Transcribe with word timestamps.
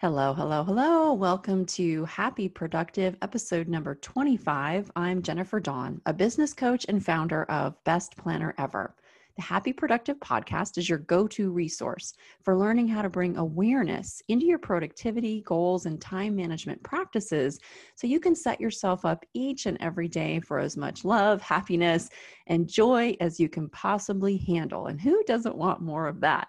Hello, 0.00 0.32
hello, 0.32 0.64
hello. 0.64 1.12
Welcome 1.12 1.66
to 1.66 2.06
Happy 2.06 2.48
Productive 2.48 3.18
episode 3.20 3.68
number 3.68 3.96
25. 3.96 4.90
I'm 4.96 5.20
Jennifer 5.20 5.60
Dawn, 5.60 6.00
a 6.06 6.14
business 6.14 6.54
coach 6.54 6.86
and 6.88 7.04
founder 7.04 7.44
of 7.50 7.74
Best 7.84 8.16
Planner 8.16 8.54
Ever. 8.56 8.94
The 9.36 9.42
Happy 9.42 9.74
Productive 9.74 10.18
podcast 10.18 10.78
is 10.78 10.88
your 10.88 11.00
go 11.00 11.26
to 11.26 11.50
resource 11.50 12.14
for 12.42 12.56
learning 12.56 12.88
how 12.88 13.02
to 13.02 13.10
bring 13.10 13.36
awareness 13.36 14.22
into 14.28 14.46
your 14.46 14.58
productivity, 14.58 15.42
goals, 15.42 15.84
and 15.84 16.00
time 16.00 16.34
management 16.34 16.82
practices 16.82 17.60
so 17.94 18.06
you 18.06 18.20
can 18.20 18.34
set 18.34 18.58
yourself 18.58 19.04
up 19.04 19.26
each 19.34 19.66
and 19.66 19.76
every 19.82 20.08
day 20.08 20.40
for 20.40 20.60
as 20.60 20.78
much 20.78 21.04
love, 21.04 21.42
happiness, 21.42 22.08
and 22.46 22.66
joy 22.66 23.14
as 23.20 23.38
you 23.38 23.50
can 23.50 23.68
possibly 23.68 24.38
handle. 24.38 24.86
And 24.86 24.98
who 24.98 25.22
doesn't 25.24 25.58
want 25.58 25.82
more 25.82 26.06
of 26.06 26.20
that? 26.20 26.48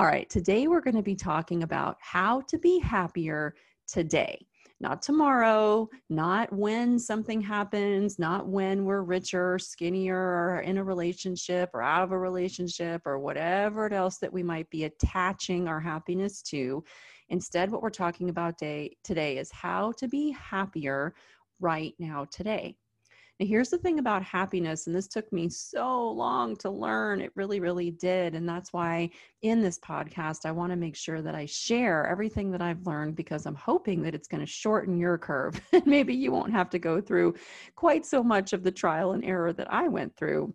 All 0.00 0.06
right, 0.06 0.30
today 0.30 0.66
we're 0.66 0.80
going 0.80 0.96
to 0.96 1.02
be 1.02 1.14
talking 1.14 1.62
about 1.62 1.98
how 2.00 2.40
to 2.48 2.56
be 2.56 2.78
happier 2.78 3.54
today. 3.86 4.46
Not 4.80 5.02
tomorrow, 5.02 5.90
not 6.08 6.50
when 6.50 6.98
something 6.98 7.38
happens, 7.38 8.18
not 8.18 8.48
when 8.48 8.86
we're 8.86 9.02
richer, 9.02 9.58
skinnier, 9.58 10.16
or 10.16 10.60
in 10.60 10.78
a 10.78 10.84
relationship 10.84 11.68
or 11.74 11.82
out 11.82 12.02
of 12.02 12.12
a 12.12 12.18
relationship 12.18 13.02
or 13.04 13.18
whatever 13.18 13.92
else 13.92 14.16
that 14.22 14.32
we 14.32 14.42
might 14.42 14.70
be 14.70 14.84
attaching 14.84 15.68
our 15.68 15.80
happiness 15.80 16.40
to. 16.44 16.82
Instead, 17.28 17.70
what 17.70 17.82
we're 17.82 17.90
talking 17.90 18.30
about 18.30 18.56
day, 18.56 18.96
today 19.04 19.36
is 19.36 19.52
how 19.52 19.92
to 19.98 20.08
be 20.08 20.30
happier 20.30 21.14
right 21.60 21.92
now 21.98 22.24
today. 22.32 22.74
Now, 23.40 23.46
here's 23.46 23.70
the 23.70 23.78
thing 23.78 23.98
about 23.98 24.22
happiness, 24.22 24.86
and 24.86 24.94
this 24.94 25.08
took 25.08 25.32
me 25.32 25.48
so 25.48 26.10
long 26.10 26.56
to 26.56 26.68
learn. 26.68 27.22
It 27.22 27.32
really, 27.36 27.58
really 27.58 27.90
did. 27.90 28.34
And 28.34 28.46
that's 28.46 28.70
why 28.70 29.08
in 29.40 29.62
this 29.62 29.78
podcast, 29.78 30.44
I 30.44 30.50
want 30.50 30.72
to 30.72 30.76
make 30.76 30.94
sure 30.94 31.22
that 31.22 31.34
I 31.34 31.46
share 31.46 32.06
everything 32.06 32.50
that 32.50 32.60
I've 32.60 32.86
learned 32.86 33.16
because 33.16 33.46
I'm 33.46 33.54
hoping 33.54 34.02
that 34.02 34.14
it's 34.14 34.28
going 34.28 34.42
to 34.42 34.46
shorten 34.46 34.98
your 34.98 35.16
curve. 35.16 35.58
and 35.72 35.86
maybe 35.86 36.14
you 36.14 36.32
won't 36.32 36.52
have 36.52 36.68
to 36.68 36.78
go 36.78 37.00
through 37.00 37.34
quite 37.76 38.04
so 38.04 38.22
much 38.22 38.52
of 38.52 38.62
the 38.62 38.70
trial 38.70 39.12
and 39.12 39.24
error 39.24 39.54
that 39.54 39.72
I 39.72 39.88
went 39.88 40.14
through. 40.18 40.54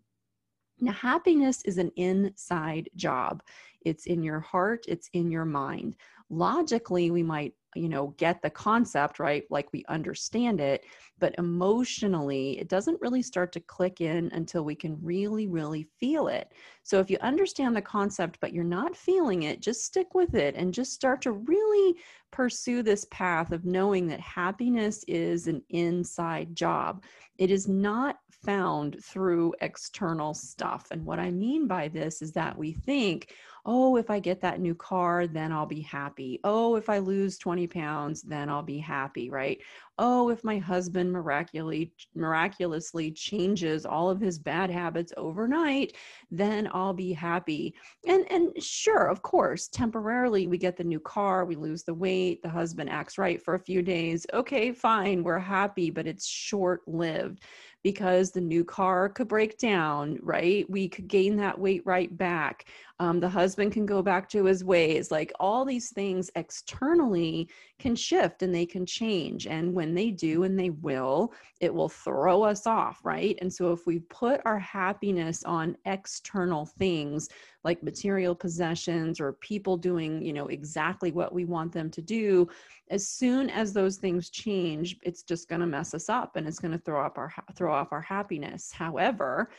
Now, 0.80 0.92
happiness 0.92 1.64
is 1.66 1.80
an 1.80 1.92
inside 1.96 2.92
job. 2.96 3.42
It's 3.82 4.06
in 4.06 4.22
your 4.22 4.42
heart, 4.42 4.86
it's 4.88 5.10
in 5.14 5.32
your 5.32 5.46
mind. 5.46 5.96
Logically, 6.30 7.10
we 7.10 7.24
might 7.24 7.56
you 7.76 7.90
know 7.90 8.16
get 8.18 8.42
the 8.42 8.50
concept 8.50 9.20
right 9.20 9.44
like 9.50 9.72
we 9.74 9.84
understand 9.90 10.62
it 10.62 10.86
but 11.20 11.36
emotionally 11.38 12.60
it 12.60 12.68
doesn't 12.68 13.00
really 13.02 13.22
start 13.22 13.52
to 13.52 13.60
click 13.62 14.02
in 14.02 14.30
until 14.34 14.64
we 14.64 14.76
can 14.76 14.98
really 15.02 15.48
really 15.48 15.88
feel 16.00 16.28
it 16.28 16.52
so 16.84 17.00
if 17.00 17.10
you 17.10 17.18
understand 17.22 17.76
the 17.76 17.82
concept 17.82 18.38
but 18.42 18.54
you're 18.54 18.64
not 18.64 18.96
feeling 18.96 19.44
it 19.44 19.62
just 19.62 19.84
stick 19.84 20.14
with 20.14 20.36
it 20.36 20.56
and 20.56 20.74
just 20.74 20.94
start 20.94 21.22
to 21.22 21.32
really 21.32 21.96
pursue 22.32 22.84
this 22.84 23.06
path 23.12 23.52
of 23.52 23.66
knowing 23.66 24.08
that 24.08 24.20
happiness 24.20 25.04
is 25.08 25.48
an 25.48 25.62
inside 25.70 26.56
job 26.56 27.04
it 27.38 27.52
is 27.52 27.68
not 27.68 28.18
found 28.30 28.98
through 29.04 29.54
external 29.62 30.34
stuff 30.34 30.88
and 30.92 31.04
what 31.06 31.20
i 31.20 31.32
mean 31.32 31.68
by 31.68 31.88
this 31.88 32.22
is 32.22 32.32
that 32.32 32.58
we 32.58 32.74
think 32.74 33.34
oh, 33.66 33.98
if 33.98 34.10
I 34.10 34.20
get 34.20 34.42
that 34.42 34.60
new 34.60 34.76
car, 34.76 35.26
then 35.26 35.52
I'll 35.52 35.66
be 35.66 35.82
happy. 35.82 36.40
Oh, 36.44 36.76
if 36.76 36.88
I 36.88 37.00
lose 37.00 37.38
20 37.38 37.66
pounds, 37.68 38.22
then 38.22 38.50
I'll 38.50 38.62
be 38.62 38.78
happy, 38.78 39.30
right? 39.30 39.60
Oh, 39.98 40.30
if 40.30 40.44
my 40.44 40.58
husband 40.58 41.12
miraculously 41.12 41.92
miraculously 42.16 43.12
changes 43.12 43.86
all 43.86 44.10
of 44.10 44.20
his 44.20 44.38
bad 44.40 44.70
habits 44.70 45.14
overnight, 45.18 45.94
then 46.32 46.70
I'll 46.74 46.94
be 46.94 47.14
happy. 47.14 47.76
And 48.08 48.30
and 48.32 48.52
sure, 48.62 49.08
of 49.08 49.22
course, 49.22 49.68
temporarily 49.68 50.48
we 50.48 50.58
get 50.58 50.78
the 50.78 50.84
new 50.84 51.00
car, 51.00 51.46
we 51.46 51.56
lose 51.56 51.84
the 51.84 51.94
weight, 51.94 52.42
the 52.44 52.50
husband 52.50 52.90
acts 52.90 53.18
right 53.18 53.42
for 53.42 53.56
a 53.56 53.60
few 53.60 53.82
days. 53.82 54.26
Okay, 54.34 54.72
fine, 54.72 55.24
we're 55.24 55.40
happy, 55.40 55.90
but 55.90 56.08
it's 56.08 56.28
short-lived 56.28 57.42
because 57.86 58.32
the 58.32 58.42
new 58.42 58.64
car 58.64 59.08
could 59.08 59.28
break 59.28 59.60
down, 59.60 60.18
right? 60.24 60.68
We 60.68 60.90
could 60.90 61.08
gain 61.08 61.36
that 61.36 61.60
weight 61.60 61.84
right 61.86 62.18
back. 62.18 62.66
Um, 63.00 63.20
the 63.20 63.30
husband 63.30 63.74
can 63.74 63.86
go 63.86 64.02
back 64.02 64.28
to 64.30 64.46
his 64.46 64.64
ways. 64.64 65.12
Like 65.12 65.32
all 65.40 65.64
these 65.66 65.92
things 65.92 66.32
externally 66.36 67.48
can 67.78 67.96
shift 67.96 68.42
and 68.42 68.56
they 68.56 68.66
can 68.66 68.88
change. 68.88 69.46
And 69.46 69.72
when 69.72 69.94
they 69.94 70.10
do, 70.10 70.46
and 70.46 70.60
they 70.60 70.72
will, 70.72 71.32
it 71.62 71.72
will 71.72 71.88
throw 71.88 72.42
us 72.42 72.66
off, 72.66 73.02
right? 73.04 73.38
And 73.40 73.54
so 73.54 73.72
if 73.72 73.86
we 73.86 74.00
put 74.00 74.42
our 74.46 74.58
happiness 74.58 75.44
on 75.44 75.78
external 75.86 76.66
things 76.66 77.30
like 77.66 77.82
material 77.82 78.36
possessions 78.36 79.20
or 79.20 79.34
people 79.34 79.76
doing, 79.76 80.22
you 80.22 80.32
know, 80.32 80.48
exactly 80.48 81.12
what 81.12 81.34
we 81.34 81.46
want 81.46 81.74
them 81.74 81.90
to 81.90 82.02
do, 82.02 82.48
as 82.92 83.08
soon 83.08 83.50
as 83.50 83.74
those 83.74 83.98
things 83.98 84.30
change, 84.30 84.98
it's 85.02 85.24
just 85.24 85.50
going 85.50 85.62
to 85.62 85.68
mess 85.68 85.96
us 85.96 86.08
up 86.08 86.36
and 86.36 86.48
it's 86.48 86.60
going 86.60 86.72
to 86.72 86.78
throw 86.78 87.04
up 87.04 87.18
our 87.18 87.34
throw 87.56 87.74
off 87.74 87.92
our 87.92 88.02
happiness. 88.02 88.72
However, 88.72 89.50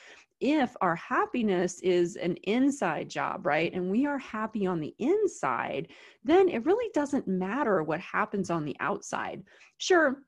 if 0.41 0.77
our 0.83 0.95
happiness 0.95 1.81
is 1.81 2.15
an 2.17 2.37
inside 2.45 3.09
job, 3.09 3.45
right, 3.45 3.73
and 3.73 3.91
we 3.91 4.07
are 4.07 4.19
happy 4.19 4.67
on 4.67 4.81
the 4.81 4.95
inside, 4.99 5.89
then 6.23 6.49
it 6.49 6.65
really 6.65 6.91
doesn't 6.95 7.27
matter 7.27 7.83
what 7.83 8.01
happens 8.01 8.51
on 8.51 8.65
the 8.65 8.77
outside. 8.79 9.43
Sure, 9.79 10.23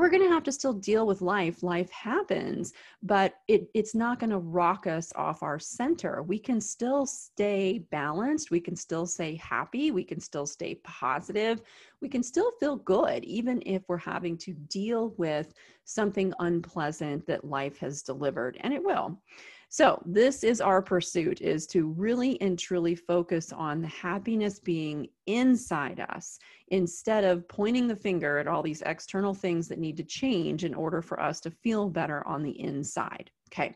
we're 0.00 0.10
going 0.10 0.22
to 0.22 0.28
have 0.28 0.42
to 0.44 0.52
still 0.52 0.72
deal 0.72 1.06
with 1.06 1.20
life. 1.20 1.62
Life 1.62 1.90
happens 1.90 2.72
but 3.02 3.36
it, 3.48 3.68
it's 3.74 3.94
not 3.94 4.18
going 4.18 4.30
to 4.30 4.38
rock 4.38 4.86
us 4.86 5.12
off 5.16 5.42
our 5.42 5.58
center. 5.58 6.22
We 6.22 6.38
can 6.38 6.60
still 6.60 7.06
stay 7.06 7.78
balanced. 7.90 8.50
We 8.50 8.60
can 8.60 8.76
still 8.76 9.06
stay 9.06 9.36
happy. 9.36 9.90
We 9.90 10.04
can 10.04 10.20
still 10.20 10.46
stay 10.46 10.76
positive. 10.84 11.62
We 12.00 12.08
can 12.08 12.22
still 12.22 12.52
feel 12.60 12.76
good 12.76 13.24
even 13.24 13.62
if 13.64 13.82
we're 13.88 13.96
having 13.96 14.36
to 14.38 14.52
deal 14.52 15.14
with 15.16 15.52
something 15.94 16.32
unpleasant 16.38 17.26
that 17.26 17.44
life 17.44 17.78
has 17.78 18.02
delivered 18.02 18.56
and 18.60 18.72
it 18.72 18.82
will 18.82 19.18
so 19.72 20.02
this 20.04 20.42
is 20.42 20.60
our 20.60 20.82
pursuit 20.82 21.40
is 21.40 21.64
to 21.68 21.86
really 21.86 22.40
and 22.40 22.58
truly 22.58 22.96
focus 22.96 23.52
on 23.52 23.80
the 23.80 23.86
happiness 23.86 24.58
being 24.58 25.06
inside 25.28 26.04
us 26.08 26.40
instead 26.68 27.22
of 27.22 27.46
pointing 27.46 27.86
the 27.86 27.94
finger 27.94 28.38
at 28.38 28.48
all 28.48 28.64
these 28.64 28.82
external 28.84 29.32
things 29.32 29.68
that 29.68 29.78
need 29.78 29.96
to 29.96 30.02
change 30.02 30.64
in 30.64 30.74
order 30.74 31.00
for 31.00 31.20
us 31.22 31.38
to 31.42 31.52
feel 31.52 31.88
better 31.88 32.26
on 32.26 32.42
the 32.42 32.60
inside. 32.60 33.30
Okay. 33.52 33.74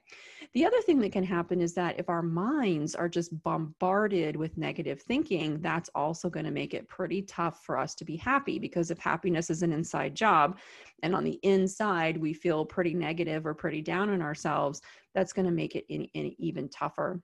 The 0.53 0.65
other 0.65 0.81
thing 0.83 1.01
that 1.01 1.11
can 1.11 1.25
happen 1.25 1.61
is 1.61 1.75
that 1.75 1.99
if 1.99 2.09
our 2.09 2.23
minds 2.23 2.95
are 2.95 3.09
just 3.09 3.43
bombarded 3.43 4.37
with 4.37 4.57
negative 4.57 5.03
thinking, 5.03 5.61
that's 5.61 5.91
also 5.97 6.31
going 6.31 6.45
to 6.45 6.53
make 6.53 6.75
it 6.75 6.89
pretty 6.89 7.23
tough 7.23 7.65
for 7.65 7.77
us 7.77 7.97
to 7.97 8.05
be 8.05 8.17
happy 8.17 8.61
because 8.61 8.93
if 8.93 8.99
happiness 8.99 9.51
is 9.51 9.63
an 9.63 9.73
inside 9.73 10.15
job 10.15 10.59
and 11.03 11.13
on 11.13 11.25
the 11.25 11.41
inside 11.43 12.17
we 12.17 12.33
feel 12.33 12.65
pretty 12.65 12.95
negative 12.95 13.47
or 13.47 13.55
pretty 13.55 13.83
down 13.83 14.11
on 14.11 14.23
ourselves, 14.23 14.81
that's 15.13 15.33
going 15.33 15.47
to 15.47 15.53
make 15.53 15.75
it 15.75 15.87
in, 15.89 16.05
in 16.15 16.33
even 16.39 16.69
tougher. 16.69 17.21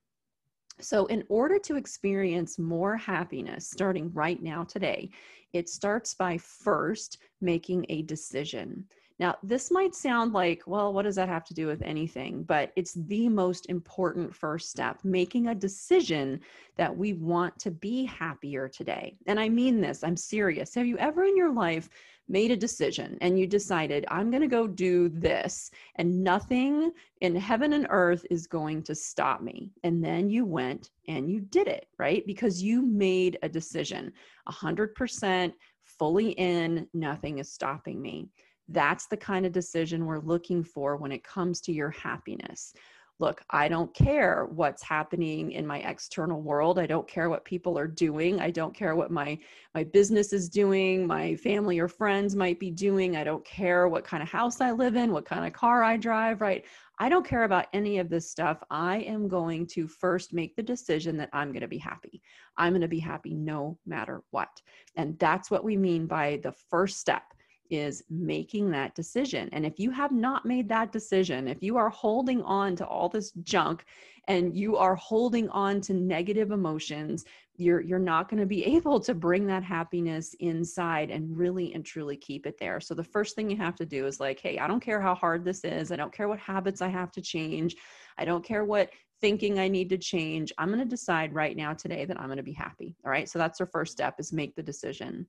So, 0.81 1.07
in 1.07 1.25
order 1.29 1.59
to 1.59 1.77
experience 1.77 2.59
more 2.59 2.97
happiness 2.97 3.69
starting 3.69 4.11
right 4.15 4.43
now 4.43 4.65
today, 4.65 5.11
it 5.53 5.69
starts 5.69 6.15
by 6.15 6.39
first 6.39 7.19
making 7.41 7.85
a 7.91 8.03
decision. 8.03 8.87
Now, 9.21 9.37
this 9.43 9.71
might 9.71 9.95
sound 9.95 10.33
like, 10.33 10.63
well, 10.67 10.95
what 10.95 11.03
does 11.03 11.17
that 11.17 11.29
have 11.29 11.45
to 11.45 11.55
do 11.55 11.67
with 11.67 11.83
anything? 11.83 12.43
But 12.43 12.73
it's 12.75 12.95
the 12.95 13.29
most 13.29 13.69
important 13.69 14.35
first 14.35 14.71
step, 14.71 14.99
making 15.05 15.49
a 15.49 15.55
decision 15.55 16.41
that 16.79 16.97
we 16.97 17.13
want 17.13 17.59
to 17.59 17.71
be 17.71 18.07
happier 18.07 18.67
today. 18.67 19.19
And 19.27 19.39
I 19.39 19.51
mean 19.51 19.79
this, 19.79 20.03
I'm 20.03 20.17
serious. 20.17 20.75
Have 20.75 20.87
you 20.87 20.97
ever 20.97 21.25
in 21.25 21.37
your 21.37 21.53
life 21.53 21.91
made 22.31 22.51
a 22.51 22.57
decision 22.57 23.19
and 23.21 23.39
you 23.39 23.47
decided, 23.47 24.07
I'm 24.09 24.31
going 24.31 24.41
to 24.41 24.49
go 24.49 24.67
do 24.67 25.11
this, 25.11 25.71
and 25.97 26.25
nothing 26.25 26.91
in 27.21 27.37
heaven 27.37 27.75
and 27.75 27.89
earth 27.91 28.25
is 28.31 28.47
going 28.47 28.83
to 28.85 28.95
stop 28.95 29.43
me? 29.43 29.71
And 29.85 30.03
then 30.03 30.31
you 30.31 30.47
went 30.47 30.93
and 31.09 31.31
you 31.31 31.41
did 31.41 31.69
it, 31.69 31.89
right? 31.99 32.27
Because 32.27 32.63
you 32.63 32.81
made 32.81 33.39
a 33.43 33.51
decision 33.51 34.15
100% 34.49 35.53
fully 35.85 36.31
in, 36.31 36.87
nothing 36.95 37.37
is 37.39 37.53
stopping 37.53 38.01
me. 38.01 38.31
That's 38.71 39.07
the 39.07 39.17
kind 39.17 39.45
of 39.45 39.53
decision 39.53 40.07
we're 40.07 40.21
looking 40.21 40.63
for 40.63 40.97
when 40.97 41.13
it 41.13 41.25
comes 41.25 41.61
to 41.63 41.73
your 41.73 41.91
happiness. 41.91 42.73
Look, 43.19 43.43
I 43.51 43.69
don't 43.69 43.93
care 43.93 44.47
what's 44.47 44.83
happening 44.83 45.53
in 45.53 45.67
my 45.67 45.81
external 45.81 46.41
world. 46.41 46.79
I 46.79 46.87
don't 46.87 47.07
care 47.07 47.29
what 47.29 47.45
people 47.45 47.79
are 47.79 47.87
doing. 47.87 48.41
I 48.41 48.51
don't 48.51 48.75
care 48.75 48.97
what 48.97 49.11
my 49.11 49.39
my 49.75 49.85
business 49.85 50.33
is 50.33 50.49
doing, 50.49 51.07
my 51.07 51.37
family 51.37 51.79
or 51.79 51.87
friends 51.87 52.35
might 52.35 52.59
be 52.59 52.71
doing. 52.71 53.17
I 53.17 53.25
don't 53.25 53.45
care 53.45 53.89
what 53.89 54.05
kind 54.05 54.23
of 54.23 54.29
house 54.31 54.63
I 54.63 54.71
live 54.71 54.97
in, 54.97 55.13
what 55.13 55.27
kind 55.27 55.47
of 55.47 55.53
car 55.53 55.83
I 55.83 55.99
drive, 55.99 56.41
right? 56.41 56.65
I 56.99 57.11
don't 57.11 57.27
care 57.27 57.45
about 57.45 57.67
any 57.75 57.99
of 57.99 58.09
this 58.09 58.31
stuff. 58.31 58.63
I 58.71 59.01
am 59.01 59.29
going 59.29 59.67
to 59.69 59.87
first 59.87 60.33
make 60.33 60.57
the 60.57 60.63
decision 60.63 61.19
that 61.19 61.31
I'm 61.35 61.49
going 61.53 61.61
to 61.61 61.69
be 61.69 61.79
happy. 61.79 62.23
I'm 62.57 62.73
going 62.73 62.81
to 62.81 62.89
be 62.89 63.01
happy 63.01 63.35
no 63.35 63.79
matter 63.85 64.23
what. 64.31 64.63
And 64.97 65.19
that's 65.19 65.51
what 65.51 65.65
we 65.65 65.77
mean 65.77 66.07
by 66.07 66.41
the 66.43 66.53
first 66.53 66.99
step 66.99 67.23
is 67.71 68.03
making 68.11 68.71
that 68.71 68.95
decision. 68.95 69.49
And 69.53 69.65
if 69.65 69.79
you 69.79 69.91
have 69.91 70.13
not 70.13 70.45
made 70.45 70.69
that 70.69 70.93
decision, 70.93 71.49
if 71.49 71.63
you 71.63 71.77
are 71.77 71.89
holding 71.89 72.43
on 72.43 72.77
to 72.77 72.87
all 72.87 73.09
this 73.09 73.31
junk 73.43 73.85
and 74.29 74.57
you 74.57 74.77
are 74.77 74.95
holding 74.97 75.49
on 75.51 75.81
to 75.83 75.95
negative 75.95 76.51
emotions, 76.51 77.25
you're 77.57 77.81
you're 77.81 77.99
not 77.99 78.29
going 78.29 78.41
to 78.41 78.47
be 78.47 78.65
able 78.77 78.99
to 79.01 79.15
bring 79.15 79.47
that 79.47 79.63
happiness 79.63 80.35
inside 80.41 81.11
and 81.11 81.37
really 81.37 81.73
and 81.75 81.85
truly 81.85 82.17
keep 82.17 82.47
it 82.47 82.59
there. 82.59 82.81
So 82.81 82.95
the 82.95 83.05
first 83.05 83.37
thing 83.37 83.51
you 83.51 83.57
have 83.59 83.77
to 83.77 83.87
do 83.87 84.07
is 84.07 84.21
like 84.21 84.41
hey 84.41 84.59
i 84.59 84.67
don't 84.67 84.81
care 84.81 85.01
how 85.01 85.15
hard 85.15 85.45
this 85.45 85.65
is. 85.65 85.93
I 85.93 85.97
don't 85.97 86.13
care 86.13 86.29
what 86.29 86.39
habits 86.39 86.83
i 86.83 86.89
have 86.89 87.13
to 87.13 87.21
change. 87.21 87.77
I 88.19 88.25
don't 88.25 88.45
care 88.45 88.65
what 88.65 88.91
thinking 89.21 89.59
i 89.59 89.69
need 89.69 89.91
to 89.91 89.99
change. 89.99 90.53
I'm 90.59 90.69
going 90.69 90.81
to 90.81 90.85
decide 90.85 91.35
right 91.35 91.57
now 91.57 91.75
today 91.75 92.05
that 92.07 92.19
i'm 92.19 92.27
going 92.27 92.39
to 92.39 92.43
be 92.43 92.53
happy. 92.53 92.97
All 93.05 93.11
right? 93.11 93.29
So 93.29 93.39
that's 93.39 93.61
our 93.61 93.67
first 93.67 93.93
step 93.93 94.15
is 94.19 94.33
make 94.33 94.55
the 94.57 94.63
decision 94.63 95.27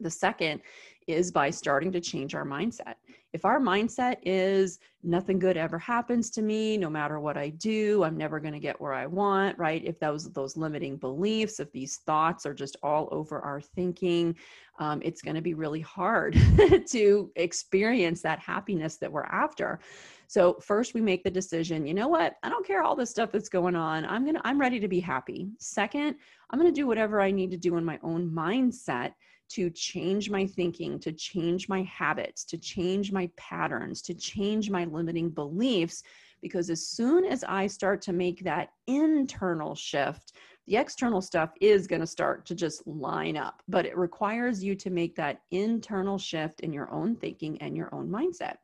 the 0.00 0.10
second 0.10 0.60
is 1.06 1.30
by 1.30 1.50
starting 1.50 1.92
to 1.92 2.00
change 2.00 2.34
our 2.34 2.44
mindset. 2.44 2.94
If 3.32 3.44
our 3.44 3.60
mindset 3.60 4.16
is 4.22 4.78
nothing 5.02 5.38
good 5.38 5.56
ever 5.56 5.78
happens 5.78 6.30
to 6.30 6.42
me, 6.42 6.76
no 6.76 6.90
matter 6.90 7.20
what 7.20 7.36
I 7.36 7.50
do, 7.50 8.02
I'm 8.02 8.16
never 8.16 8.40
going 8.40 8.54
to 8.54 8.60
get 8.60 8.80
where 8.80 8.92
I 8.92 9.06
want, 9.06 9.58
right? 9.58 9.82
If 9.84 10.00
those 10.00 10.32
those 10.32 10.56
limiting 10.56 10.96
beliefs, 10.96 11.60
if 11.60 11.70
these 11.70 11.98
thoughts 12.06 12.44
are 12.44 12.54
just 12.54 12.76
all 12.82 13.08
over 13.12 13.40
our 13.40 13.60
thinking, 13.60 14.34
um, 14.78 15.00
it's 15.04 15.22
going 15.22 15.36
to 15.36 15.42
be 15.42 15.54
really 15.54 15.80
hard 15.80 16.36
to 16.88 17.30
experience 17.36 18.22
that 18.22 18.40
happiness 18.40 18.96
that 18.96 19.12
we're 19.12 19.24
after. 19.24 19.78
So 20.28 20.54
first 20.60 20.94
we 20.94 21.00
make 21.00 21.22
the 21.22 21.30
decision, 21.30 21.86
you 21.86 21.94
know 21.94 22.08
what? 22.08 22.34
I 22.42 22.48
don't 22.48 22.66
care 22.66 22.82
all 22.82 22.96
the 22.96 23.06
stuff 23.06 23.30
that's 23.30 23.48
going 23.48 23.76
on. 23.76 24.04
I'm 24.06 24.26
to 24.26 24.40
I'm 24.44 24.60
ready 24.60 24.80
to 24.80 24.88
be 24.88 25.00
happy. 25.00 25.48
Second, 25.58 26.16
I'm 26.50 26.58
going 26.58 26.72
to 26.72 26.80
do 26.80 26.86
whatever 26.86 27.20
I 27.20 27.30
need 27.30 27.50
to 27.52 27.56
do 27.56 27.76
in 27.76 27.84
my 27.84 27.98
own 28.02 28.28
mindset 28.30 29.12
to 29.50 29.70
change 29.70 30.30
my 30.30 30.46
thinking, 30.46 30.98
to 31.00 31.12
change 31.12 31.68
my 31.68 31.82
habits, 31.82 32.44
to 32.44 32.58
change 32.58 33.12
my 33.12 33.30
patterns, 33.36 34.02
to 34.02 34.14
change 34.14 34.70
my 34.70 34.84
limiting 34.84 35.30
beliefs. 35.30 36.02
Because 36.42 36.70
as 36.70 36.86
soon 36.86 37.24
as 37.24 37.44
I 37.44 37.66
start 37.66 38.02
to 38.02 38.12
make 38.12 38.44
that 38.44 38.70
internal 38.86 39.74
shift, 39.74 40.34
the 40.66 40.76
external 40.76 41.22
stuff 41.22 41.52
is 41.60 41.86
going 41.86 42.00
to 42.00 42.06
start 42.06 42.44
to 42.46 42.54
just 42.54 42.86
line 42.86 43.36
up, 43.36 43.62
but 43.68 43.86
it 43.86 43.96
requires 43.96 44.62
you 44.62 44.74
to 44.74 44.90
make 44.90 45.14
that 45.16 45.42
internal 45.50 46.18
shift 46.18 46.60
in 46.60 46.72
your 46.72 46.92
own 46.92 47.16
thinking 47.16 47.60
and 47.62 47.76
your 47.76 47.94
own 47.94 48.08
mindset. 48.08 48.56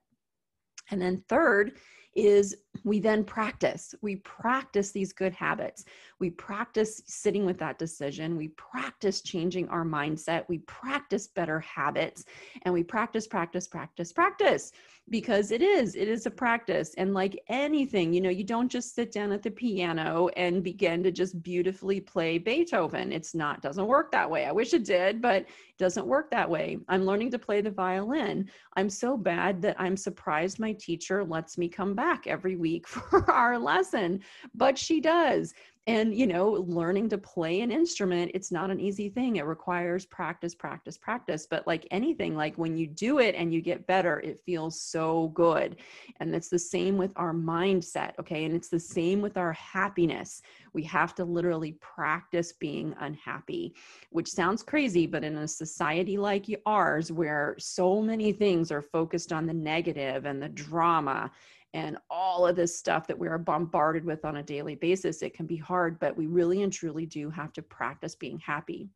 And 0.91 1.01
then, 1.01 1.23
third, 1.29 1.79
is 2.15 2.57
we 2.85 3.01
then 3.01 3.25
practice. 3.25 3.95
We 4.03 4.17
practice 4.17 4.91
these 4.91 5.13
good 5.13 5.33
habits. 5.33 5.85
We 6.19 6.31
practice 6.31 7.03
sitting 7.07 7.47
with 7.47 7.59
that 7.59 7.79
decision. 7.79 8.37
We 8.37 8.49
practice 8.49 9.21
changing 9.21 9.69
our 9.69 9.85
mindset. 9.85 10.45
We 10.49 10.59
practice 10.59 11.29
better 11.29 11.61
habits 11.61 12.25
and 12.63 12.75
we 12.75 12.83
practice, 12.83 13.27
practice, 13.27 13.69
practice, 13.69 14.13
practice 14.13 14.73
because 15.11 15.51
it 15.51 15.63
is, 15.63 15.95
it 15.95 16.09
is 16.09 16.27
a 16.27 16.31
practice. 16.31 16.95
And 16.97 17.13
like 17.13 17.41
anything, 17.49 18.13
you 18.13 18.21
know, 18.21 18.31
you 18.31 18.45
don't 18.45 18.71
just 18.71 18.95
sit 18.95 19.13
down 19.13 19.33
at 19.33 19.43
the 19.43 19.51
piano 19.51 20.29
and 20.37 20.63
begin 20.63 21.03
to 21.03 21.11
just 21.11 21.43
beautifully 21.43 22.01
play 22.01 22.39
Beethoven. 22.39 23.13
It's 23.13 23.35
not, 23.35 23.63
doesn't 23.63 23.87
work 23.87 24.11
that 24.13 24.31
way. 24.31 24.47
I 24.47 24.53
wish 24.53 24.75
it 24.75 24.85
did, 24.85 25.21
but 25.21 25.43
it 25.43 25.49
doesn't 25.79 26.07
work 26.07 26.31
that 26.31 26.49
way. 26.49 26.79
I'm 26.89 27.05
learning 27.05 27.33
to 27.33 27.39
play 27.39 27.61
the 27.61 27.71
violin. 27.71 28.49
I'm 28.77 28.89
so 28.89 29.17
bad 29.17 29.61
that 29.63 29.77
I'm 29.79 29.97
surprised 29.97 30.59
my 30.59 30.73
teacher 30.73 31.25
lets 31.25 31.59
me 31.59 31.69
come 31.69 31.95
back 31.95 32.02
every 32.27 32.57
week 32.57 32.87
for 32.89 33.31
our 33.31 33.59
lesson, 33.59 34.21
but 34.55 34.79
she 34.79 35.01
does. 35.01 35.55
And 35.89 36.15
you 36.15 36.29
know 36.29 36.65
learning 36.69 37.09
to 37.09 37.19
play 37.19 37.61
an 37.61 37.73
instrument 37.73 38.31
it's 38.35 38.53
not 38.53 38.71
an 38.71 38.79
easy 38.79 39.09
thing. 39.09 39.37
It 39.37 39.47
requires 39.47 40.07
practice 40.07 40.55
practice 40.55 40.97
practice. 40.97 41.45
But 41.51 41.67
like 41.67 41.89
anything 41.91 42.37
like 42.37 42.57
when 42.57 42.77
you 42.77 42.87
do 42.87 43.19
it 43.19 43.35
and 43.35 43.53
you 43.53 43.61
get 43.61 43.89
better 43.89 44.21
it 44.21 44.39
feels 44.47 44.81
so 44.81 45.33
good. 45.35 45.79
And 46.21 46.33
it's 46.37 46.49
the 46.49 46.59
same 46.59 46.97
with 46.97 47.11
our 47.17 47.35
mindset 47.35 48.13
okay? 48.21 48.45
And 48.45 48.55
it's 48.55 48.69
the 48.69 48.79
same 48.79 49.21
with 49.21 49.37
our 49.37 49.55
happiness. 49.55 50.43
We 50.73 50.85
have 50.85 51.17
to 51.17 51.25
literally 51.25 51.73
practice 51.81 52.53
being 52.53 52.95
unhappy 53.01 53.75
which 54.11 54.31
sounds 54.31 54.63
crazy 54.63 55.07
but 55.07 55.25
in 55.25 55.37
a 55.39 55.49
society 55.49 56.17
like 56.17 56.47
ours 56.67 57.11
where 57.11 57.57
so 57.59 58.01
many 58.01 58.33
things 58.33 58.71
are 58.71 58.83
focused 58.83 59.33
on 59.33 59.47
the 59.47 59.55
negative 59.55 60.27
and 60.27 60.43
the 60.43 60.49
drama 60.49 61.31
and 61.75 61.97
all 62.11 62.47
of 62.47 62.57
this 62.57 62.79
stuff 62.79 63.07
that 63.07 63.19
we 63.19 63.29
are 63.29 63.39
bombarded 63.39 64.05
with 64.05 64.25
on 64.25 64.37
a 64.37 64.43
daily 64.43 64.75
basis, 64.75 65.23
it 65.23 65.35
can 65.35 65.47
be 65.47 65.57
hard, 65.57 65.99
but 65.99 66.17
we 66.17 66.27
really 66.27 66.63
and 66.63 66.73
truly 66.73 67.07
do 67.07 67.31
have 67.31 67.53
to 67.55 67.63
practice 67.63 68.15
being 68.15 68.39
happy. 68.39 68.89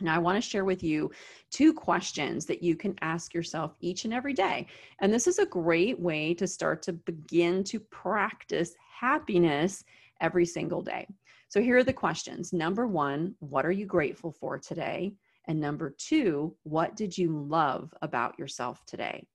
Now, 0.00 0.14
I 0.14 0.18
want 0.18 0.36
to 0.36 0.46
share 0.46 0.64
with 0.64 0.82
you 0.82 1.10
two 1.50 1.72
questions 1.72 2.44
that 2.46 2.62
you 2.62 2.76
can 2.76 2.94
ask 3.00 3.32
yourself 3.32 3.74
each 3.80 4.04
and 4.04 4.12
every 4.12 4.34
day. 4.34 4.66
And 5.00 5.12
this 5.12 5.26
is 5.26 5.38
a 5.38 5.46
great 5.46 5.98
way 5.98 6.34
to 6.34 6.46
start 6.46 6.82
to 6.82 6.92
begin 6.92 7.64
to 7.64 7.80
practice 7.80 8.74
happiness 9.00 9.84
every 10.20 10.44
single 10.44 10.82
day. 10.82 11.06
So, 11.48 11.62
here 11.62 11.78
are 11.78 11.84
the 11.84 11.92
questions. 11.92 12.52
Number 12.52 12.86
one, 12.86 13.34
what 13.38 13.64
are 13.64 13.72
you 13.72 13.86
grateful 13.86 14.32
for 14.32 14.58
today? 14.58 15.14
And 15.48 15.60
number 15.60 15.94
two, 15.96 16.54
what 16.64 16.96
did 16.96 17.16
you 17.16 17.30
love 17.30 17.94
about 18.02 18.38
yourself 18.38 18.84
today? 18.84 19.26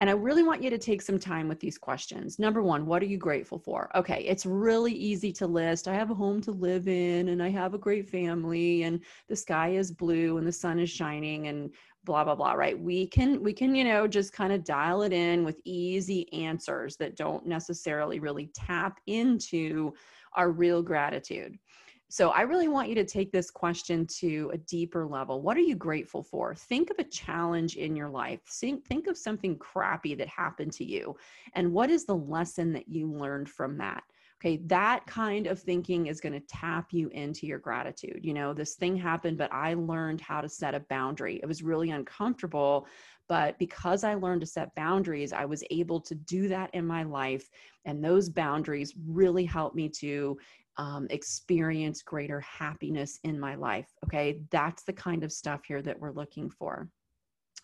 And 0.00 0.10
I 0.10 0.12
really 0.12 0.42
want 0.42 0.62
you 0.62 0.70
to 0.70 0.78
take 0.78 1.00
some 1.00 1.18
time 1.18 1.48
with 1.48 1.60
these 1.60 1.78
questions. 1.78 2.38
Number 2.38 2.62
one, 2.62 2.84
what 2.84 3.00
are 3.00 3.06
you 3.06 3.16
grateful 3.16 3.58
for? 3.58 3.90
Okay, 3.94 4.24
it's 4.26 4.44
really 4.44 4.92
easy 4.92 5.32
to 5.34 5.46
list. 5.46 5.88
I 5.88 5.94
have 5.94 6.10
a 6.10 6.14
home 6.14 6.40
to 6.42 6.50
live 6.50 6.88
in, 6.88 7.28
and 7.28 7.42
I 7.42 7.48
have 7.50 7.74
a 7.74 7.78
great 7.78 8.10
family, 8.10 8.82
and 8.82 9.00
the 9.28 9.36
sky 9.36 9.70
is 9.70 9.92
blue, 9.92 10.36
and 10.36 10.46
the 10.46 10.52
sun 10.52 10.78
is 10.78 10.90
shining, 10.90 11.46
and 11.46 11.70
blah 12.04 12.22
blah 12.22 12.34
blah 12.34 12.52
right 12.52 12.78
we 12.78 13.06
can 13.06 13.42
we 13.42 13.52
can 13.52 13.74
you 13.74 13.82
know 13.82 14.06
just 14.06 14.32
kind 14.32 14.52
of 14.52 14.62
dial 14.64 15.02
it 15.02 15.12
in 15.12 15.44
with 15.44 15.60
easy 15.64 16.30
answers 16.32 16.96
that 16.96 17.16
don't 17.16 17.46
necessarily 17.46 18.20
really 18.20 18.50
tap 18.54 19.00
into 19.06 19.92
our 20.34 20.50
real 20.50 20.82
gratitude 20.82 21.58
so 22.08 22.30
I 22.30 22.42
really 22.42 22.68
want 22.68 22.88
you 22.88 22.94
to 22.96 23.04
take 23.04 23.32
this 23.32 23.50
question 23.50 24.06
to 24.18 24.50
a 24.52 24.58
deeper 24.58 25.06
level. 25.06 25.42
What 25.42 25.56
are 25.56 25.60
you 25.60 25.74
grateful 25.74 26.22
for? 26.22 26.54
Think 26.54 26.90
of 26.90 26.98
a 26.98 27.04
challenge 27.04 27.76
in 27.76 27.96
your 27.96 28.08
life. 28.08 28.40
Think, 28.46 28.86
think 28.86 29.06
of 29.06 29.16
something 29.16 29.58
crappy 29.58 30.14
that 30.14 30.28
happened 30.28 30.72
to 30.74 30.84
you. 30.84 31.16
And 31.54 31.72
what 31.72 31.90
is 31.90 32.04
the 32.04 32.16
lesson 32.16 32.72
that 32.74 32.88
you 32.88 33.10
learned 33.10 33.48
from 33.48 33.78
that? 33.78 34.04
Okay, 34.40 34.60
that 34.66 35.06
kind 35.06 35.46
of 35.46 35.58
thinking 35.58 36.08
is 36.08 36.20
going 36.20 36.34
to 36.34 36.46
tap 36.46 36.92
you 36.92 37.08
into 37.10 37.46
your 37.46 37.58
gratitude. 37.58 38.20
You 38.22 38.34
know, 38.34 38.52
this 38.52 38.74
thing 38.74 38.94
happened, 38.94 39.38
but 39.38 39.50
I 39.52 39.72
learned 39.72 40.20
how 40.20 40.42
to 40.42 40.48
set 40.48 40.74
a 40.74 40.80
boundary. 40.80 41.40
It 41.42 41.46
was 41.46 41.62
really 41.62 41.90
uncomfortable, 41.90 42.86
but 43.26 43.58
because 43.58 44.04
I 44.04 44.14
learned 44.14 44.42
to 44.42 44.46
set 44.46 44.74
boundaries, 44.74 45.32
I 45.32 45.46
was 45.46 45.64
able 45.70 45.98
to 46.02 46.14
do 46.14 46.48
that 46.48 46.68
in 46.74 46.86
my 46.86 47.04
life. 47.04 47.48
And 47.86 48.04
those 48.04 48.28
boundaries 48.28 48.92
really 49.06 49.46
helped 49.46 49.76
me 49.76 49.88
to 50.00 50.36
um, 50.76 51.06
experience 51.10 52.02
greater 52.02 52.40
happiness 52.40 53.20
in 53.24 53.38
my 53.38 53.54
life. 53.54 53.86
Okay, 54.04 54.40
that's 54.50 54.82
the 54.82 54.92
kind 54.92 55.24
of 55.24 55.32
stuff 55.32 55.62
here 55.66 55.82
that 55.82 55.98
we're 55.98 56.12
looking 56.12 56.50
for. 56.50 56.88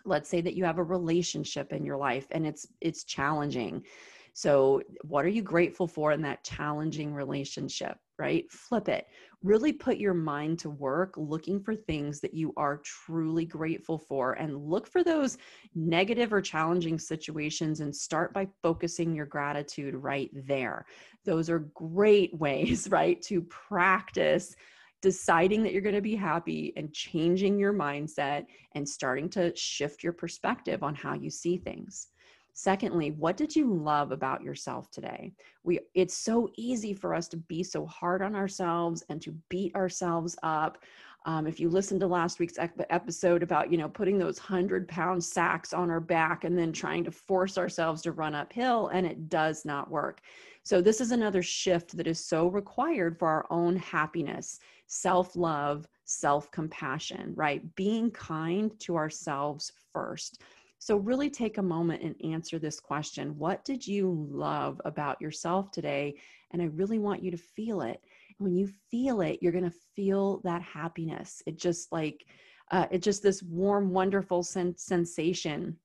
Let's 0.04 0.30
say 0.30 0.40
that 0.40 0.54
you 0.54 0.64
have 0.64 0.78
a 0.78 0.82
relationship 0.82 1.72
in 1.72 1.84
your 1.84 1.96
life 1.96 2.26
and 2.30 2.46
it's 2.46 2.66
it's 2.80 3.04
challenging. 3.04 3.84
So, 4.32 4.82
what 5.02 5.24
are 5.24 5.28
you 5.28 5.42
grateful 5.42 5.86
for 5.86 6.12
in 6.12 6.22
that 6.22 6.44
challenging 6.44 7.14
relationship? 7.14 7.96
Right? 8.18 8.50
Flip 8.50 8.88
it. 8.88 9.06
Really 9.42 9.72
put 9.72 9.96
your 9.96 10.12
mind 10.12 10.58
to 10.60 10.70
work 10.70 11.14
looking 11.16 11.58
for 11.62 11.74
things 11.74 12.20
that 12.20 12.34
you 12.34 12.52
are 12.56 12.82
truly 12.84 13.46
grateful 13.46 13.98
for 13.98 14.34
and 14.34 14.56
look 14.56 14.86
for 14.86 15.02
those 15.02 15.38
negative 15.74 16.32
or 16.32 16.42
challenging 16.42 16.98
situations 16.98 17.80
and 17.80 17.94
start 17.94 18.34
by 18.34 18.46
focusing 18.62 19.14
your 19.14 19.24
gratitude 19.24 19.94
right 19.94 20.30
there. 20.34 20.84
Those 21.24 21.48
are 21.48 21.70
great 21.74 22.34
ways, 22.38 22.88
right, 22.90 23.20
to 23.22 23.40
practice 23.42 24.54
deciding 25.02 25.62
that 25.62 25.72
you're 25.72 25.82
going 25.82 25.94
to 25.94 26.00
be 26.00 26.16
happy 26.16 26.72
and 26.76 26.92
changing 26.92 27.58
your 27.58 27.72
mindset 27.72 28.44
and 28.74 28.86
starting 28.86 29.28
to 29.30 29.54
shift 29.56 30.02
your 30.02 30.12
perspective 30.12 30.82
on 30.82 30.94
how 30.94 31.14
you 31.14 31.30
see 31.30 31.56
things. 31.56 32.08
Secondly, 32.52 33.12
what 33.12 33.36
did 33.36 33.54
you 33.54 33.72
love 33.72 34.12
about 34.12 34.42
yourself 34.42 34.90
today? 34.90 35.32
We 35.62 35.80
it's 35.94 36.14
so 36.14 36.48
easy 36.56 36.92
for 36.92 37.14
us 37.14 37.28
to 37.28 37.36
be 37.36 37.62
so 37.62 37.86
hard 37.86 38.22
on 38.22 38.34
ourselves 38.34 39.02
and 39.08 39.20
to 39.22 39.32
beat 39.48 39.74
ourselves 39.74 40.36
up. 40.42 40.78
Um, 41.26 41.46
if 41.46 41.60
you 41.60 41.68
listen 41.68 42.00
to 42.00 42.06
last 42.06 42.38
week's 42.38 42.58
episode 42.58 43.42
about 43.42 43.70
you 43.70 43.76
know 43.76 43.88
putting 43.88 44.18
those 44.18 44.38
hundred 44.38 44.88
pound 44.88 45.22
sacks 45.22 45.74
on 45.74 45.90
our 45.90 46.00
back 46.00 46.44
and 46.44 46.56
then 46.56 46.72
trying 46.72 47.04
to 47.04 47.10
force 47.10 47.58
ourselves 47.58 48.00
to 48.02 48.12
run 48.12 48.34
uphill 48.34 48.88
and 48.88 49.06
it 49.06 49.28
does 49.28 49.66
not 49.66 49.90
work 49.90 50.22
so 50.62 50.80
this 50.80 51.00
is 51.00 51.10
another 51.10 51.42
shift 51.42 51.94
that 51.96 52.06
is 52.06 52.24
so 52.24 52.48
required 52.48 53.18
for 53.18 53.28
our 53.28 53.46
own 53.50 53.76
happiness 53.76 54.60
self-love 54.86 55.86
self-compassion 56.04 57.34
right 57.36 57.74
being 57.74 58.10
kind 58.12 58.72
to 58.80 58.96
ourselves 58.96 59.72
first 59.92 60.40
so, 60.82 60.96
really 60.96 61.28
take 61.28 61.58
a 61.58 61.62
moment 61.62 62.02
and 62.02 62.16
answer 62.24 62.58
this 62.58 62.80
question 62.80 63.36
What 63.36 63.66
did 63.66 63.86
you 63.86 64.26
love 64.30 64.80
about 64.86 65.20
yourself 65.20 65.70
today? 65.70 66.14
And 66.52 66.62
I 66.62 66.66
really 66.66 66.98
want 66.98 67.22
you 67.22 67.30
to 67.30 67.36
feel 67.36 67.82
it. 67.82 68.00
When 68.38 68.56
you 68.56 68.66
feel 68.90 69.20
it, 69.20 69.38
you're 69.42 69.52
going 69.52 69.70
to 69.70 69.76
feel 69.94 70.40
that 70.44 70.62
happiness. 70.62 71.42
It 71.46 71.58
just 71.58 71.92
like, 71.92 72.24
uh, 72.70 72.86
it's 72.90 73.04
just 73.04 73.22
this 73.22 73.42
warm, 73.42 73.90
wonderful 73.90 74.42
sen- 74.42 74.76
sensation 74.78 75.76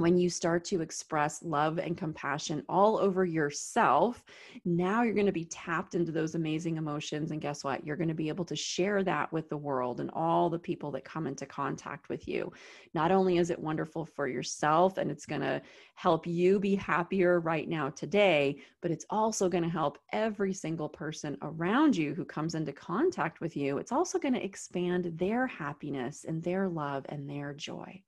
when 0.00 0.16
you 0.16 0.30
start 0.30 0.64
to 0.64 0.80
express 0.80 1.42
love 1.42 1.78
and 1.78 1.94
compassion 1.94 2.64
all 2.70 2.98
over 2.98 3.26
yourself, 3.26 4.24
now 4.64 5.02
you're 5.02 5.12
going 5.12 5.26
to 5.26 5.30
be 5.30 5.44
tapped 5.44 5.94
into 5.94 6.10
those 6.10 6.34
amazing 6.34 6.78
emotions. 6.78 7.32
And 7.32 7.40
guess 7.40 7.62
what? 7.62 7.84
You're 7.84 7.96
going 7.96 8.08
to 8.08 8.14
be 8.14 8.30
able 8.30 8.46
to 8.46 8.56
share 8.56 9.04
that 9.04 9.30
with 9.30 9.50
the 9.50 9.58
world 9.58 10.00
and 10.00 10.10
all 10.14 10.48
the 10.48 10.58
people 10.58 10.90
that 10.92 11.04
come 11.04 11.26
into 11.26 11.44
contact 11.44 12.08
with 12.08 12.26
you. 12.26 12.50
Not 12.94 13.12
only 13.12 13.36
is 13.36 13.50
it 13.50 13.58
wonderful 13.58 14.06
for 14.06 14.26
yourself 14.26 14.96
and 14.96 15.10
it's 15.10 15.26
going 15.26 15.42
to 15.42 15.60
help 15.96 16.26
you 16.26 16.58
be 16.58 16.76
happier 16.76 17.38
right 17.38 17.68
now 17.68 17.90
today, 17.90 18.56
but 18.80 18.90
it's 18.90 19.04
also 19.10 19.50
going 19.50 19.64
to 19.64 19.68
help 19.68 19.98
every 20.12 20.54
single 20.54 20.88
person 20.88 21.36
around 21.42 21.94
you 21.94 22.14
who 22.14 22.24
comes 22.24 22.54
into 22.54 22.72
contact 22.72 23.42
with 23.42 23.54
you. 23.54 23.76
It's 23.76 23.92
also 23.92 24.18
going 24.18 24.32
to 24.32 24.42
expand 24.42 25.12
their 25.18 25.46
happiness 25.46 26.24
and 26.26 26.42
their 26.42 26.70
love 26.70 27.04
and 27.10 27.28
their 27.28 27.52
joy. 27.52 28.02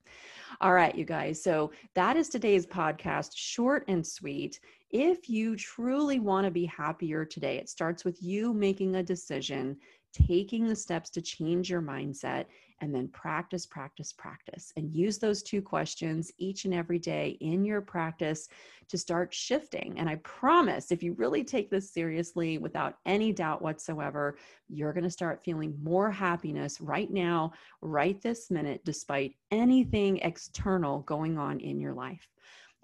All 0.61 0.73
right, 0.73 0.95
you 0.95 1.05
guys. 1.05 1.43
So 1.43 1.73
that 1.95 2.17
is 2.17 2.29
today's 2.29 2.67
podcast, 2.67 3.31
short 3.35 3.85
and 3.89 4.07
sweet. 4.07 4.61
If 4.91 5.29
you 5.29 5.57
truly 5.57 6.21
want 6.21 6.45
to 6.45 6.51
be 6.51 6.67
happier 6.67 7.25
today, 7.25 7.57
it 7.57 7.69
starts 7.69 8.05
with 8.05 8.23
you 8.23 8.53
making 8.53 8.97
a 8.97 9.03
decision, 9.03 9.77
taking 10.13 10.67
the 10.67 10.77
steps 10.77 11.11
to 11.11 11.23
change 11.23 11.71
your 11.71 11.83
mindset, 11.83 12.47
and 12.83 12.93
then 12.95 13.09
practice, 13.09 13.65
practice, 13.65 14.13
practice. 14.13 14.73
And 14.77 14.93
use 14.93 15.19
those 15.19 15.43
two 15.43 15.63
questions 15.63 16.33
each 16.37 16.67
and 16.67 16.75
every 16.75 16.99
day 16.99 17.39
in 17.41 17.65
your 17.65 17.81
practice 17.81 18.49
to 18.89 18.99
start 18.99 19.33
shifting. 19.33 19.95
And 19.99 20.09
I 20.09 20.17
promise, 20.17 20.91
if 20.91 21.03
you 21.03 21.15
really 21.15 21.45
take 21.45 21.71
this 21.71 21.91
seriously 21.91 22.59
without 22.59 22.99
any 23.07 23.33
doubt 23.33 23.63
whatsoever, 23.63 24.37
you're 24.69 24.93
going 24.93 25.05
to 25.05 25.11
start 25.11 25.45
feeling 25.45 25.79
more 25.83 26.11
happiness 26.11 26.81
right 26.81 27.11
now, 27.11 27.53
right 27.81 28.21
this 28.21 28.51
minute, 28.51 28.85
despite 28.85 29.37
anything 29.51 30.19
external 30.19 31.01
going 31.01 31.39
on 31.39 31.61
in 31.61 31.81
your 31.81 31.95
life. 31.95 32.29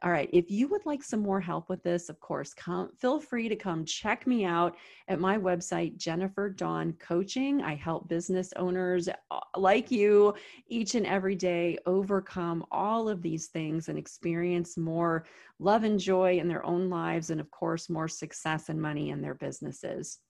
All 0.01 0.13
right. 0.13 0.31
If 0.33 0.49
you 0.49 0.69
would 0.69 0.87
like 0.87 1.03
some 1.03 1.21
more 1.21 1.41
help 1.41 1.69
with 1.69 1.83
this, 1.83 2.09
of 2.09 2.21
course, 2.21 2.55
come 2.55 2.91
feel 2.97 3.19
free 3.19 3.49
to 3.49 3.57
come 3.57 3.85
check 3.85 4.29
me 4.29 4.45
out 4.45 4.77
at 5.09 5.19
my 5.19 5.37
website, 5.37 5.97
Jennifer 5.97 6.49
Dawn 6.49 6.93
Coaching. 7.01 7.63
I 7.63 7.75
help 7.75 8.09
business 8.09 8.53
owners 8.55 9.09
uh, 9.09 9.41
like 9.57 9.91
you 9.91 10.35
each 10.69 10.95
and 10.95 11.05
every 11.05 11.35
day 11.35 11.79
overcome 11.85 12.65
all 12.71 13.09
of 13.09 13.23
these 13.23 13.49
things 13.49 13.89
and 13.89 13.99
experience 13.99 14.77
more 14.77 15.25
love 15.59 15.83
and 15.83 15.99
joy 15.99 16.39
in 16.39 16.47
their 16.47 16.65
own 16.65 16.89
lives, 16.89 17.31
and 17.31 17.41
of 17.41 17.51
course, 17.51 17.91
more 17.91 18.07
success 18.07 18.69
and 18.69 18.81
money 18.81 19.11
in 19.11 19.21
their 19.21 19.35
businesses. 19.35 20.21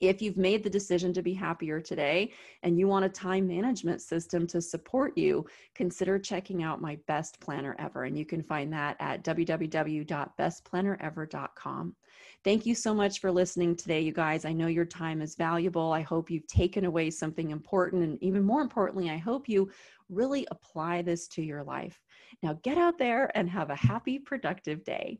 If 0.00 0.20
you've 0.20 0.36
made 0.36 0.62
the 0.62 0.70
decision 0.70 1.12
to 1.14 1.22
be 1.22 1.34
happier 1.34 1.80
today 1.80 2.32
and 2.62 2.78
you 2.78 2.86
want 2.88 3.04
a 3.04 3.08
time 3.08 3.46
management 3.46 4.02
system 4.02 4.46
to 4.48 4.60
support 4.60 5.16
you, 5.16 5.46
consider 5.74 6.18
checking 6.18 6.62
out 6.62 6.80
my 6.80 6.98
best 7.06 7.40
planner 7.40 7.76
ever. 7.78 8.04
And 8.04 8.18
you 8.18 8.26
can 8.26 8.42
find 8.42 8.72
that 8.72 8.96
at 9.00 9.24
www.bestplannerever.com. 9.24 11.96
Thank 12.44 12.66
you 12.66 12.74
so 12.74 12.94
much 12.94 13.20
for 13.20 13.32
listening 13.32 13.74
today, 13.74 14.00
you 14.00 14.12
guys. 14.12 14.44
I 14.44 14.52
know 14.52 14.68
your 14.68 14.84
time 14.84 15.20
is 15.20 15.34
valuable. 15.34 15.92
I 15.92 16.02
hope 16.02 16.30
you've 16.30 16.46
taken 16.46 16.84
away 16.84 17.10
something 17.10 17.50
important. 17.50 18.04
And 18.04 18.22
even 18.22 18.44
more 18.44 18.60
importantly, 18.60 19.10
I 19.10 19.16
hope 19.16 19.48
you 19.48 19.70
really 20.08 20.46
apply 20.50 21.02
this 21.02 21.28
to 21.28 21.42
your 21.42 21.64
life. 21.64 22.00
Now 22.42 22.58
get 22.62 22.78
out 22.78 22.98
there 22.98 23.36
and 23.36 23.50
have 23.50 23.70
a 23.70 23.76
happy, 23.76 24.18
productive 24.18 24.84
day. 24.84 25.18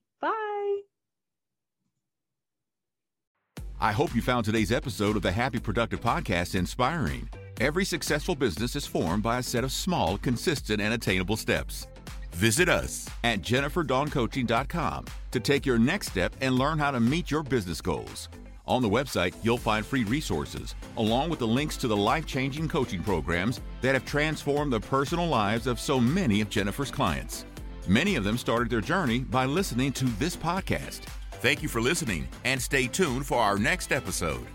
I 3.86 3.92
hope 3.92 4.16
you 4.16 4.20
found 4.20 4.44
today's 4.44 4.72
episode 4.72 5.14
of 5.14 5.22
the 5.22 5.30
Happy 5.30 5.60
Productive 5.60 6.00
Podcast 6.00 6.56
inspiring. 6.56 7.28
Every 7.60 7.84
successful 7.84 8.34
business 8.34 8.74
is 8.74 8.84
formed 8.84 9.22
by 9.22 9.38
a 9.38 9.42
set 9.44 9.62
of 9.62 9.70
small, 9.70 10.18
consistent, 10.18 10.80
and 10.80 10.92
attainable 10.92 11.36
steps. 11.36 11.86
Visit 12.32 12.68
us 12.68 13.08
at 13.22 13.42
jenniferdawncoaching.com 13.42 15.04
to 15.30 15.38
take 15.38 15.64
your 15.64 15.78
next 15.78 16.08
step 16.08 16.34
and 16.40 16.58
learn 16.58 16.80
how 16.80 16.90
to 16.90 16.98
meet 16.98 17.30
your 17.30 17.44
business 17.44 17.80
goals. 17.80 18.28
On 18.66 18.82
the 18.82 18.90
website, 18.90 19.36
you'll 19.44 19.56
find 19.56 19.86
free 19.86 20.02
resources, 20.02 20.74
along 20.96 21.30
with 21.30 21.38
the 21.38 21.46
links 21.46 21.76
to 21.76 21.86
the 21.86 21.96
life 21.96 22.26
changing 22.26 22.68
coaching 22.68 23.04
programs 23.04 23.60
that 23.82 23.94
have 23.94 24.04
transformed 24.04 24.72
the 24.72 24.80
personal 24.80 25.28
lives 25.28 25.68
of 25.68 25.78
so 25.78 26.00
many 26.00 26.40
of 26.40 26.50
Jennifer's 26.50 26.90
clients. 26.90 27.44
Many 27.86 28.16
of 28.16 28.24
them 28.24 28.36
started 28.36 28.68
their 28.68 28.80
journey 28.80 29.20
by 29.20 29.44
listening 29.44 29.92
to 29.92 30.06
this 30.18 30.34
podcast. 30.34 31.02
Thank 31.40 31.62
you 31.62 31.68
for 31.68 31.80
listening 31.80 32.26
and 32.44 32.60
stay 32.60 32.86
tuned 32.86 33.26
for 33.26 33.38
our 33.38 33.58
next 33.58 33.92
episode. 33.92 34.46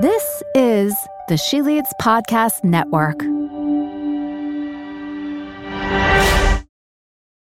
This 0.00 0.42
is 0.54 0.94
the 1.28 1.36
She 1.36 1.60
Leads 1.60 1.92
Podcast 2.00 2.64
Network. 2.64 3.20